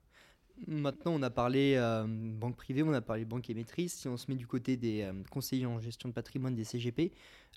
Maintenant, 0.67 1.12
on 1.15 1.23
a 1.23 1.31
parlé 1.31 1.75
euh, 1.77 2.05
banque 2.09 2.57
privée, 2.57 2.83
on 2.83 2.93
a 2.93 3.00
parlé 3.00 3.25
banque 3.25 3.49
émettrice. 3.49 3.95
Si 3.95 4.09
on 4.09 4.17
se 4.17 4.31
met 4.31 4.37
du 4.37 4.47
côté 4.47 4.77
des 4.77 5.03
euh, 5.03 5.12
conseillers 5.31 5.67
en 5.67 5.81
gestion 5.81 6.09
de 6.09 6.15
patrimoine 6.15 6.55
des 6.55 6.65
CGP, 6.65 7.12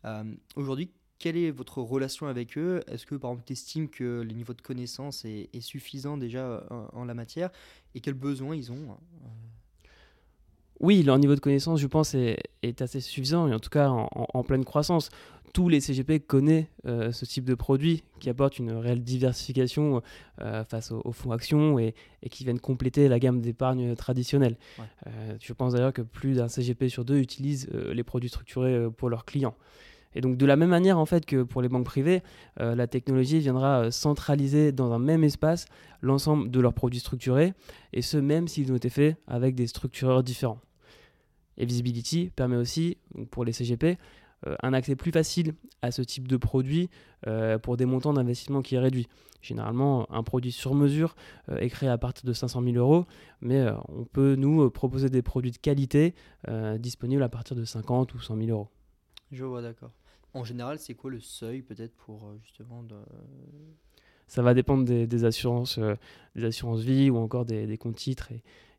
euh, 0.05 0.23
aujourd'hui, 0.55 0.91
quelle 1.17 1.37
est 1.37 1.51
votre 1.51 1.79
relation 1.79 2.27
avec 2.27 2.57
eux? 2.57 2.81
Est-ce 2.87 3.05
que, 3.05 3.15
par 3.15 3.31
exemple, 3.31 3.45
tu 3.45 3.53
estimes 3.53 3.89
que 3.89 4.21
le 4.21 4.33
niveau 4.33 4.53
de 4.53 4.61
connaissance 4.61 5.23
est, 5.25 5.61
suffisant 5.61 6.17
déjà 6.17 6.45
euh, 6.45 6.87
en, 6.93 7.05
la 7.05 7.13
matière? 7.13 7.51
Et 7.93 8.01
quels 8.01 8.15
besoins 8.15 8.55
ils 8.55 8.71
ont? 8.71 8.97
Oui, 10.81 11.03
leur 11.03 11.17
niveau 11.19 11.35
de 11.35 11.39
connaissance, 11.39 11.79
je 11.79 11.87
pense, 11.87 12.15
est, 12.15 12.37
est 12.63 12.81
assez 12.81 12.99
suffisant 13.01 13.47
et 13.47 13.53
en 13.53 13.59
tout 13.59 13.69
cas 13.69 13.89
en, 13.89 14.09
en- 14.15 14.27
en 14.33 14.43
pleine 14.43 14.65
croissance. 14.65 15.09
Tous 15.53 15.67
les 15.69 15.79
CGP 15.81 16.21
connaissent 16.21 16.65
euh, 16.87 17.11
ce 17.11 17.25
type 17.25 17.43
de 17.45 17.55
produit 17.55 18.03
qui 18.19 18.29
apporte 18.29 18.57
une 18.57 18.71
réelle 18.71 19.03
diversification 19.03 20.01
euh, 20.41 20.63
face 20.63 20.91
aux, 20.91 21.01
aux 21.03 21.11
fonds 21.11 21.31
actions 21.31 21.77
et, 21.77 21.93
et 22.23 22.29
qui 22.29 22.45
viennent 22.45 22.59
compléter 22.59 23.07
la 23.09 23.19
gamme 23.19 23.41
d'épargne 23.41 23.95
traditionnelle. 23.95 24.57
Ouais. 24.79 24.85
Euh, 25.07 25.35
je 25.41 25.53
pense 25.53 25.73
d'ailleurs 25.73 25.93
que 25.93 26.01
plus 26.01 26.35
d'un 26.35 26.47
CGP 26.47 26.87
sur 26.89 27.03
deux 27.05 27.17
utilise 27.19 27.67
les 27.69 28.03
produits 28.03 28.29
structurés 28.29 28.87
pour 28.97 29.09
leurs 29.09 29.25
clients. 29.25 29.55
Et 30.15 30.19
donc 30.21 30.35
de 30.37 30.45
la 30.45 30.55
même 30.55 30.69
manière 30.69 30.97
en 30.97 31.05
fait 31.05 31.25
que 31.25 31.43
pour 31.43 31.61
les 31.61 31.69
banques 31.69 31.85
privées, 31.85 32.21
euh, 32.59 32.73
la 32.75 32.87
technologie 32.87 33.39
viendra 33.39 33.81
euh, 33.83 33.91
centraliser 33.91 34.71
dans 34.71 34.91
un 34.93 34.99
même 34.99 35.23
espace 35.23 35.65
l'ensemble 36.01 36.49
de 36.49 36.59
leurs 36.59 36.73
produits 36.73 36.99
structurés, 36.99 37.53
et 37.93 38.01
ce 38.01 38.17
même 38.17 38.47
s'ils 38.47 38.71
ont 38.73 38.75
été 38.75 38.89
faits 38.89 39.15
avec 39.27 39.55
des 39.55 39.67
structureurs 39.67 40.23
différents. 40.23 40.59
Et 41.57 41.65
Visibility 41.65 42.31
permet 42.35 42.55
aussi, 42.55 42.97
pour 43.29 43.45
les 43.45 43.53
CGP, 43.53 43.97
euh, 44.47 44.55
un 44.63 44.73
accès 44.73 44.95
plus 44.95 45.11
facile 45.11 45.53
à 45.81 45.91
ce 45.91 46.01
type 46.01 46.27
de 46.27 46.37
produit 46.37 46.89
pour 47.61 47.77
des 47.77 47.85
montants 47.85 48.13
d'investissement 48.13 48.63
qui 48.63 48.75
est 48.75 48.79
réduit. 48.79 49.07
Généralement, 49.43 50.11
un 50.11 50.23
produit 50.23 50.51
sur 50.51 50.73
mesure 50.73 51.15
est 51.55 51.69
créé 51.69 51.87
à 51.87 51.99
partir 51.99 52.25
de 52.25 52.33
500 52.33 52.63
000 52.63 52.77
euros, 52.77 53.05
mais 53.41 53.67
on 53.89 54.05
peut 54.05 54.35
nous 54.35 54.71
proposer 54.71 55.09
des 55.09 55.21
produits 55.21 55.51
de 55.51 55.57
qualité 55.57 56.15
disponibles 56.79 57.21
à 57.21 57.29
partir 57.29 57.55
de 57.55 57.63
50 57.63 58.15
ou 58.15 58.19
100 58.19 58.37
000 58.37 58.49
euros. 58.49 58.69
Je 59.31 59.45
vois, 59.45 59.61
d'accord. 59.61 59.91
En 60.33 60.43
général, 60.43 60.79
c'est 60.79 60.93
quoi 60.93 61.11
le 61.11 61.19
seuil 61.19 61.61
peut-être 61.61 61.95
pour 61.95 62.25
euh, 62.25 62.37
justement 62.43 62.83
de... 62.83 62.95
Ça 64.27 64.41
va 64.41 64.53
dépendre 64.53 64.85
des, 64.85 65.25
assurances, 65.25 65.77
euh, 65.77 65.95
des 66.35 66.45
assurances 66.45 66.79
vie 66.81 67.09
ou 67.09 67.17
encore 67.17 67.43
des, 67.43 67.77
comptes 67.77 67.97
titres 67.97 68.29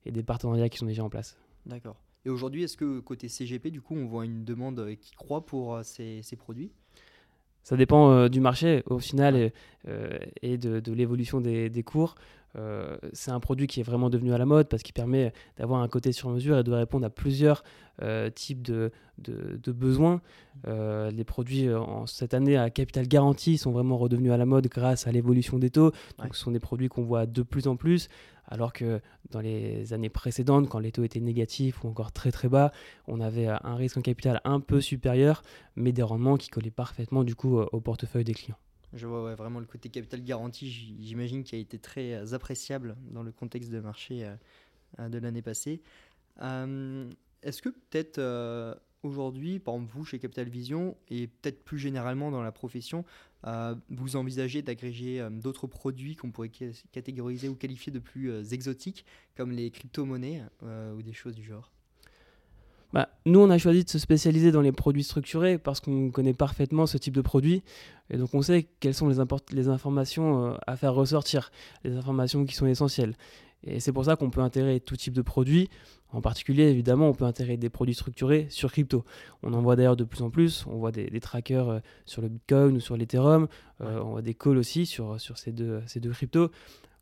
et, 0.07 0.11
des 0.11 0.23
partenariats 0.23 0.71
qui 0.71 0.79
sont 0.79 0.87
déjà 0.87 1.05
en 1.05 1.11
place. 1.11 1.37
D'accord. 1.67 1.97
Et 2.25 2.31
aujourd'hui, 2.31 2.63
est-ce 2.63 2.77
que 2.77 3.01
côté 3.01 3.29
CGP, 3.29 3.71
du 3.71 3.81
coup, 3.81 3.95
on 3.95 4.07
voit 4.07 4.25
une 4.25 4.45
demande 4.45 4.79
euh, 4.79 4.95
qui 4.95 5.13
croît 5.13 5.45
pour 5.45 5.81
ces, 5.83 6.23
produits? 6.37 6.71
Ça 7.63 7.77
dépend 7.77 8.29
du 8.29 8.41
marché 8.41 8.83
au 8.87 8.99
final 8.99 9.53
et, 10.43 10.59
de, 10.59 10.93
l'évolution 10.93 11.41
des, 11.41 11.83
cours. 11.85 12.17
Euh, 12.57 12.97
c'est 13.13 13.31
un 13.31 13.41
produit 13.41 13.67
qui 13.67 13.81
est 13.81 13.83
vraiment 13.83 14.11
devenu 14.11 14.33
à 14.33 14.39
la 14.39 14.45
mode 14.45 14.69
parce 14.69 14.83
qu'il 14.83 14.93
permet 14.93 15.33
d'avoir 15.57 15.81
un 15.81 15.89
côté 15.89 16.13
sur 16.13 16.29
mesure 16.29 16.59
et 16.59 16.63
de 16.63 16.73
répondre 16.73 17.07
à 17.07 17.11
plusieurs 17.11 17.65
euh, 18.03 18.31
types 18.31 18.63
de, 18.63 18.91
de, 19.19 19.73
besoins. 19.73 20.21
Euh, 20.67 21.11
les 21.11 21.25
produits 21.25 21.73
en, 21.73 22.07
cette 22.07 22.35
année 22.35 22.57
à 22.57 22.71
capital 22.71 23.09
garanti 23.09 23.59
sont 23.59 23.71
vraiment 23.71 23.97
redevenus 23.97 24.33
à 24.33 24.37
la 24.37 24.47
mode 24.47 24.67
grâce 24.69 25.07
à 25.07 25.13
l'évolution 25.13 25.59
des 25.59 25.71
taux. 25.71 25.93
Donc, 26.19 26.35
ce 26.35 26.43
sont 26.43 26.51
des 26.51 26.61
produits 26.61 26.89
qu'on 26.89 27.05
voit 27.05 27.27
de 27.27 27.43
plus 27.43 27.67
en 27.67 27.77
plus, 27.77 28.09
alors 28.53 28.73
que 28.73 29.01
dans 29.31 29.41
les 29.41 29.93
années 29.95 30.11
précédentes, 30.11 30.69
quand 30.69 30.79
les 30.79 30.93
taux 30.93 31.05
étaient 31.05 31.21
négatifs 31.21 31.83
ou 31.83 31.89
encore 31.89 32.13
très 32.13 32.31
très 32.31 32.49
bas, 32.49 32.71
on 33.09 33.21
avait 33.21 33.47
un 33.47 33.75
risque 33.75 33.97
en 33.97 34.03
capital 34.03 34.41
un 34.45 34.61
peu 34.61 34.81
supérieur, 34.81 35.43
mais 35.75 35.93
des 35.93 36.03
rendements 36.03 36.37
qui 36.37 36.51
collaient 36.51 36.71
parfaitement 36.71 37.25
du 37.25 37.35
coup 37.35 37.59
au 37.59 37.81
portefeuille 37.81 38.25
des 38.25 38.35
clients. 38.35 38.59
Je 38.93 39.07
vois 39.07 39.35
vraiment 39.35 39.59
le 39.59 39.67
côté 39.67 39.89
capital 39.89 40.23
garanti, 40.23 40.71
j'imagine, 40.71 41.45
qui 41.45 41.55
a 41.55 41.59
été 41.59 41.79
très 41.79 42.13
euh, 42.13 42.35
appréciable 42.35 42.97
dans 43.11 43.23
le 43.23 43.33
contexte 43.33 43.71
de 43.71 43.81
marché 43.81 44.25
euh, 44.25 44.35
euh, 44.99 45.09
de 45.09 45.19
l'année 45.19 45.43
passée. 45.43 45.81
Est-ce 46.39 47.63
que 47.63 47.71
peut-être 47.71 48.21
aujourd'hui, 49.03 49.59
par 49.59 49.75
exemple 49.75 49.93
vous 49.95 50.05
chez 50.05 50.19
Capital 50.19 50.49
Vision 50.49 50.97
et 51.09 51.27
peut-être 51.27 51.65
plus 51.65 51.79
généralement 51.79 52.31
dans 52.31 52.43
la 52.43 52.53
profession, 52.53 53.05
vous 53.91 54.17
envisagez 54.17 54.63
d'agréger 54.63 55.27
d'autres 55.31 55.67
produits 55.67 56.17
qu'on 56.17 56.31
pourrait 56.31 56.51
catégoriser 56.93 57.49
ou 57.49 57.57
qualifier 57.57 57.93
de 57.93 57.99
plus 57.99 58.53
exotiques, 58.53 59.05
comme 59.37 59.51
les 59.51 59.71
crypto-monnaies 59.71 60.43
ou 60.63 61.03
des 61.03 61.13
choses 61.13 61.35
du 61.35 61.43
genre? 61.43 61.73
Bah, 62.93 63.09
nous, 63.25 63.41
on 63.41 63.51
a 63.51 63.59
choisi 63.59 63.85
de 63.85 63.89
se 63.89 63.99
spécialiser 63.99 64.53
dans 64.53 64.61
les 64.61 64.73
produits 64.73 65.03
structurés 65.03 65.57
parce 65.57 65.81
qu'on 65.81 66.11
connaît 66.11 66.35
parfaitement 66.35 66.87
ce 66.87 66.99
type 66.99 67.15
de 67.15 67.23
produit. 67.23 67.63
Et 68.11 68.19
donc, 68.19 68.35
on 68.35 68.43
sait 68.43 68.69
quelles 68.81 68.95
sont 68.95 69.09
les, 69.09 69.17
les 69.53 69.69
informations 69.69 70.47
euh, 70.47 70.55
à 70.67 70.77
faire 70.77 70.93
ressortir, 70.95 71.51
les 71.85 71.97
informations 71.97 72.45
qui 72.45 72.55
sont 72.55 72.67
essentielles. 72.67 73.15
Et 73.65 73.81
c'est 73.81 73.93
pour 73.93 74.05
ça 74.05 74.17
qu'on 74.17 74.31
peut 74.31 74.41
intégrer 74.41 74.81
tout 74.81 74.97
type 74.97 75.15
de 75.15 75.23
produits. 75.23 75.71
En 76.11 76.21
particulier, 76.21 76.65
évidemment, 76.65 77.09
on 77.09 77.15
peut 77.15 77.25
intégrer 77.25 77.57
des 77.57 77.71
produits 77.71 77.95
structurés 77.95 78.47
sur 78.51 78.71
crypto. 78.71 79.05
On 79.43 79.55
en 79.55 79.63
voit 79.63 79.77
d'ailleurs 79.77 79.97
de 79.97 80.05
plus 80.05 80.21
en 80.21 80.29
plus. 80.29 80.67
On 80.67 80.77
voit 80.77 80.93
des, 80.93 81.09
trackers 81.21 81.69
euh, 81.69 81.79
sur 82.05 82.21
le 82.21 82.29
Bitcoin 82.29 82.77
ou 82.77 82.81
sur 82.81 82.99
l'Ethereum. 82.99 83.49
Euh, 83.81 84.01
on 84.05 84.11
voit 84.11 84.23
des 84.23 84.35
calls 84.35 84.59
aussi 84.59 84.85
sur, 84.85 85.19
sur 85.19 85.39
ces, 85.39 85.53
deux, 85.53 85.81
ces 85.87 86.01
deux 86.01 86.11
cryptos. 86.11 86.51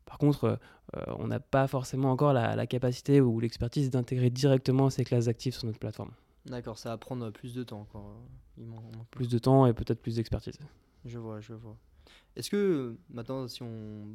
Par 0.05 0.17
contre, 0.17 0.59
euh, 0.97 1.01
on 1.17 1.27
n'a 1.27 1.39
pas 1.39 1.67
forcément 1.67 2.11
encore 2.11 2.33
la, 2.33 2.67
capacité 2.67 3.21
ou 3.21 3.39
l'expertise 3.39 3.89
d'intégrer 3.89 4.29
directement 4.29 4.89
ces 4.89 5.03
classes 5.03 5.27
actives 5.27 5.53
sur 5.53 5.65
notre 5.65 5.79
plateforme. 5.79 6.11
D'accord, 6.45 6.77
ça 6.77 6.89
va 6.89 6.97
prendre 6.97 7.29
plus 7.29 7.53
de 7.53 7.63
temps. 7.63 7.87
Quoi. 7.91 8.03
Plus 9.11 9.29
de 9.29 9.37
temps 9.37 9.65
et 9.67 9.73
peut-être 9.73 10.01
plus 10.01 10.15
d'expertise. 10.15 10.59
Je 11.05 11.17
vois, 11.17 11.39
je 11.39 11.53
vois. 11.53 11.77
Est-ce 12.35 12.49
que 12.49 12.97
maintenant, 13.09 13.47
si 13.47 13.61
on 13.63 14.07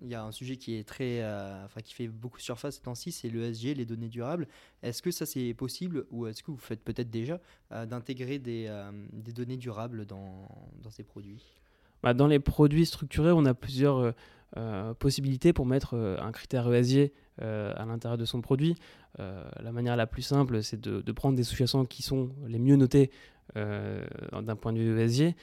il 0.00 0.08
y 0.08 0.14
a 0.14 0.24
un 0.24 0.32
sujet 0.32 0.56
qui 0.56 0.74
est 0.74 0.88
très, 0.88 1.20
euh, 1.20 1.66
enfin 1.66 1.82
qui 1.82 1.92
fait 1.92 2.08
beaucoup 2.08 2.40
surface 2.40 2.76
ces 2.76 2.80
temps-ci, 2.80 3.12
c'est 3.12 3.28
l'ESG, 3.28 3.76
les 3.76 3.84
données 3.84 4.08
durables. 4.08 4.48
Est-ce 4.82 5.02
que 5.02 5.10
ça 5.10 5.26
c'est 5.26 5.52
possible 5.52 6.06
ou 6.10 6.26
est-ce 6.26 6.42
que 6.42 6.50
vous 6.50 6.56
faites 6.56 6.82
peut-être 6.82 7.10
déjà 7.10 7.38
euh, 7.72 7.84
d'intégrer 7.84 8.38
des, 8.38 8.72
des, 9.12 9.32
données 9.32 9.58
durables 9.58 10.06
dans, 10.06 10.48
dans 10.82 10.90
ces 10.90 11.04
produits? 11.04 11.61
Bah, 12.02 12.14
Dans 12.14 12.26
les 12.26 12.38
produits 12.38 12.86
structurés, 12.86 13.32
on 13.32 13.44
a 13.44 13.54
plusieurs 13.54 14.14
euh, 14.58 14.92
possibilité 14.92 15.54
pour 15.54 15.64
mettre 15.64 15.94
euh, 15.94 16.18
un 16.20 16.30
critère 16.30 16.70
ESG 16.70 17.10
euh, 17.40 17.72
à 17.74 17.86
l'intérieur 17.86 18.18
de 18.18 18.26
son 18.26 18.42
produit. 18.42 18.74
la 19.18 19.72
manière 19.72 19.96
la 19.96 20.06
plus 20.06 20.20
simple, 20.20 20.62
c'est 20.62 20.78
de, 20.78 21.12
prendre 21.12 21.36
des 21.36 21.42
sous-jacents 21.42 21.86
qui 21.86 22.02
sont 22.02 22.30
les 22.46 22.58
mieux 22.58 22.76
notés 22.76 23.10
d'un 23.54 24.56
point 24.56 24.72
de 24.72 24.78
vue 24.78 24.98
ESG, 24.98 25.34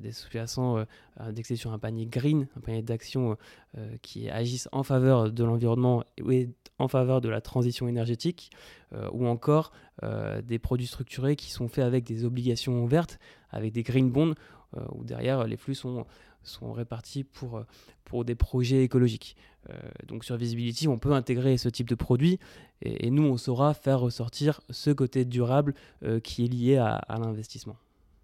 des 0.00 0.12
sous-jacents 0.12 0.84
indexés 1.18 1.56
sur 1.56 1.72
un 1.72 1.78
panier 1.78 2.06
green, 2.06 2.46
un 2.56 2.60
panier 2.60 2.80
d'actions 2.80 3.36
qui 4.00 4.30
agissent 4.30 4.70
en 4.72 4.82
faveur 4.82 5.30
de 5.30 5.44
l'environnement 5.44 6.04
et 6.16 6.48
en 6.78 6.88
faveur 6.88 7.20
de 7.20 7.28
la 7.28 7.42
transition 7.42 7.86
énergétique, 7.86 8.50
ou 9.12 9.26
encore 9.26 9.72
des 10.42 10.58
produits 10.58 10.86
structurés 10.86 11.36
qui 11.36 11.50
sont 11.50 11.68
faits 11.68 11.84
avec 11.84 12.04
des 12.04 12.24
obligations 12.24 12.86
vertes, 12.86 13.18
avec 13.50 13.72
des 13.72 13.82
green 13.82 14.10
bonds, 14.10 14.34
où 14.92 15.04
derrière 15.04 15.46
les 15.46 15.56
flux 15.56 15.74
sont 15.74 16.06
sont 16.48 16.72
répartis 16.72 17.24
pour, 17.24 17.58
euh, 17.58 17.64
pour 18.04 18.24
des 18.24 18.34
projets 18.34 18.82
écologiques. 18.82 19.36
Euh, 19.70 19.74
donc 20.06 20.24
sur 20.24 20.36
Visibility, 20.36 20.88
on 20.88 20.98
peut 20.98 21.12
intégrer 21.12 21.58
ce 21.58 21.68
type 21.68 21.88
de 21.88 21.94
produit 21.94 22.38
et, 22.80 23.10
nous, 23.10 23.24
on 23.24 23.36
saura 23.36 23.74
faire 23.74 24.00
ressortir 24.00 24.60
ce 24.70 24.90
côté 24.90 25.24
durable 25.24 25.74
euh, 26.04 26.20
qui 26.20 26.44
est 26.44 26.48
lié 26.48 26.76
à, 26.76 27.04
l'investissement. 27.08 27.76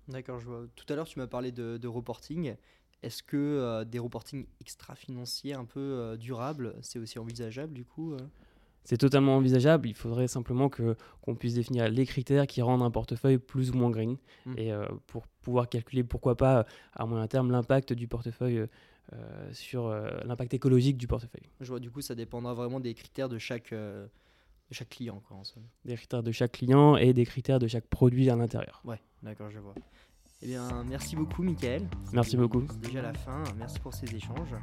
D'accord, 0.09 0.39
je 0.39 0.47
vois. 0.47 0.63
Tout 0.77 0.87
à 0.93 0.97
l'heure, 0.97 1.07
tu 1.07 1.19
m'as 1.19 1.27
parlé 1.27 1.51
de, 1.51 1.87
reporting. 1.89 2.55
Est-ce 3.03 3.23
que 3.23 3.85
des 3.85 3.99
reportings 3.99 4.47
extra-financiers 4.61 5.55
un 5.55 5.65
peu 5.65 6.17
durables, 6.19 6.75
c'est 6.83 6.99
aussi 6.99 7.19
envisageable 7.19 7.75
du 7.75 7.85
coup 7.85 8.17
c'est 8.85 8.99
totalement 8.99 9.37
envisageable. 9.37 9.89
Il 9.89 9.95
faudrait 9.95 10.29
simplement 10.29 10.69
que 10.69 10.97
qu'on 11.23 11.35
puisse 11.35 11.55
définir 11.55 11.89
les 11.89 12.07
critères 12.07 12.47
qui 12.47 12.63
rendent 12.63 12.83
un 12.83 12.91
portefeuille 12.91 13.39
plus 13.39 13.71
ou 13.71 13.75
moins 13.75 13.91
green 13.91 14.17
mmh. 14.47 14.55
et 14.59 14.73
euh, 14.73 14.87
pour 15.07 15.27
pouvoir 15.43 15.69
calculer 15.69 16.05
pourquoi 16.05 16.37
pas 16.37 16.67
à 16.93 17.07
moyen 17.07 17.27
terme 17.27 17.51
l'impact 17.51 17.93
du 17.93 18.07
portefeuille 18.07 18.67
euh, 19.13 19.53
sur 19.53 19.87
euh, 19.87 20.09
l'impact 20.25 20.55
écologique 20.55 20.97
du 20.97 21.07
portefeuille. 21.07 21.49
Je 21.61 21.69
vois. 21.69 21.81
Du 21.81 21.91
coup, 21.91 22.03
ça 22.03 22.15
dépendra 22.15 22.55
vraiment 22.55 22.81
des 22.81 22.95
critères 22.95 23.29
de 23.29 23.39
chaque 23.39 23.73
de 24.71 24.75
chaque 24.75 24.89
client, 24.89 25.23
quoi, 25.27 25.37
en 25.37 25.45
somme. 25.45 25.65
Des 25.85 25.97
critères 25.97 26.23
de 26.23 26.33
chaque 26.33 26.53
client 26.53 26.97
et 26.97 27.13
des 27.13 27.27
critères 27.27 27.59
de 27.59 27.67
chaque 27.67 27.87
produit 27.87 28.31
à 28.31 28.37
l'intérieur. 28.37 28.81
Ouais, 28.85 29.01
d'accord, 29.23 29.51
je 29.51 29.59
vois. 29.59 29.75
Eh 30.45 30.49
bien, 30.49 30.85
merci 30.87 31.17
beaucoup, 31.17 31.43
Michael. 31.43 31.89
Merci 32.13 32.37
beaucoup. 32.37 32.65
C'est 32.69 32.81
déjà 32.81 33.01
la 33.01 33.15
fin. 33.15 33.43
Merci 33.57 33.81
pour 33.81 33.95
ces 33.95 34.15
échanges. 34.15 34.55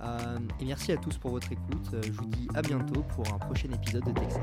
Euh, 0.00 0.38
et 0.60 0.64
merci 0.64 0.92
à 0.92 0.96
tous 0.96 1.18
pour 1.18 1.32
votre 1.32 1.50
écoute. 1.50 1.90
Je 2.04 2.12
vous 2.12 2.26
dis 2.26 2.46
à 2.54 2.62
bientôt 2.62 3.02
pour 3.14 3.26
un 3.34 3.38
prochain 3.38 3.68
épisode 3.72 4.04
de 4.04 4.12
Texas. 4.12 4.40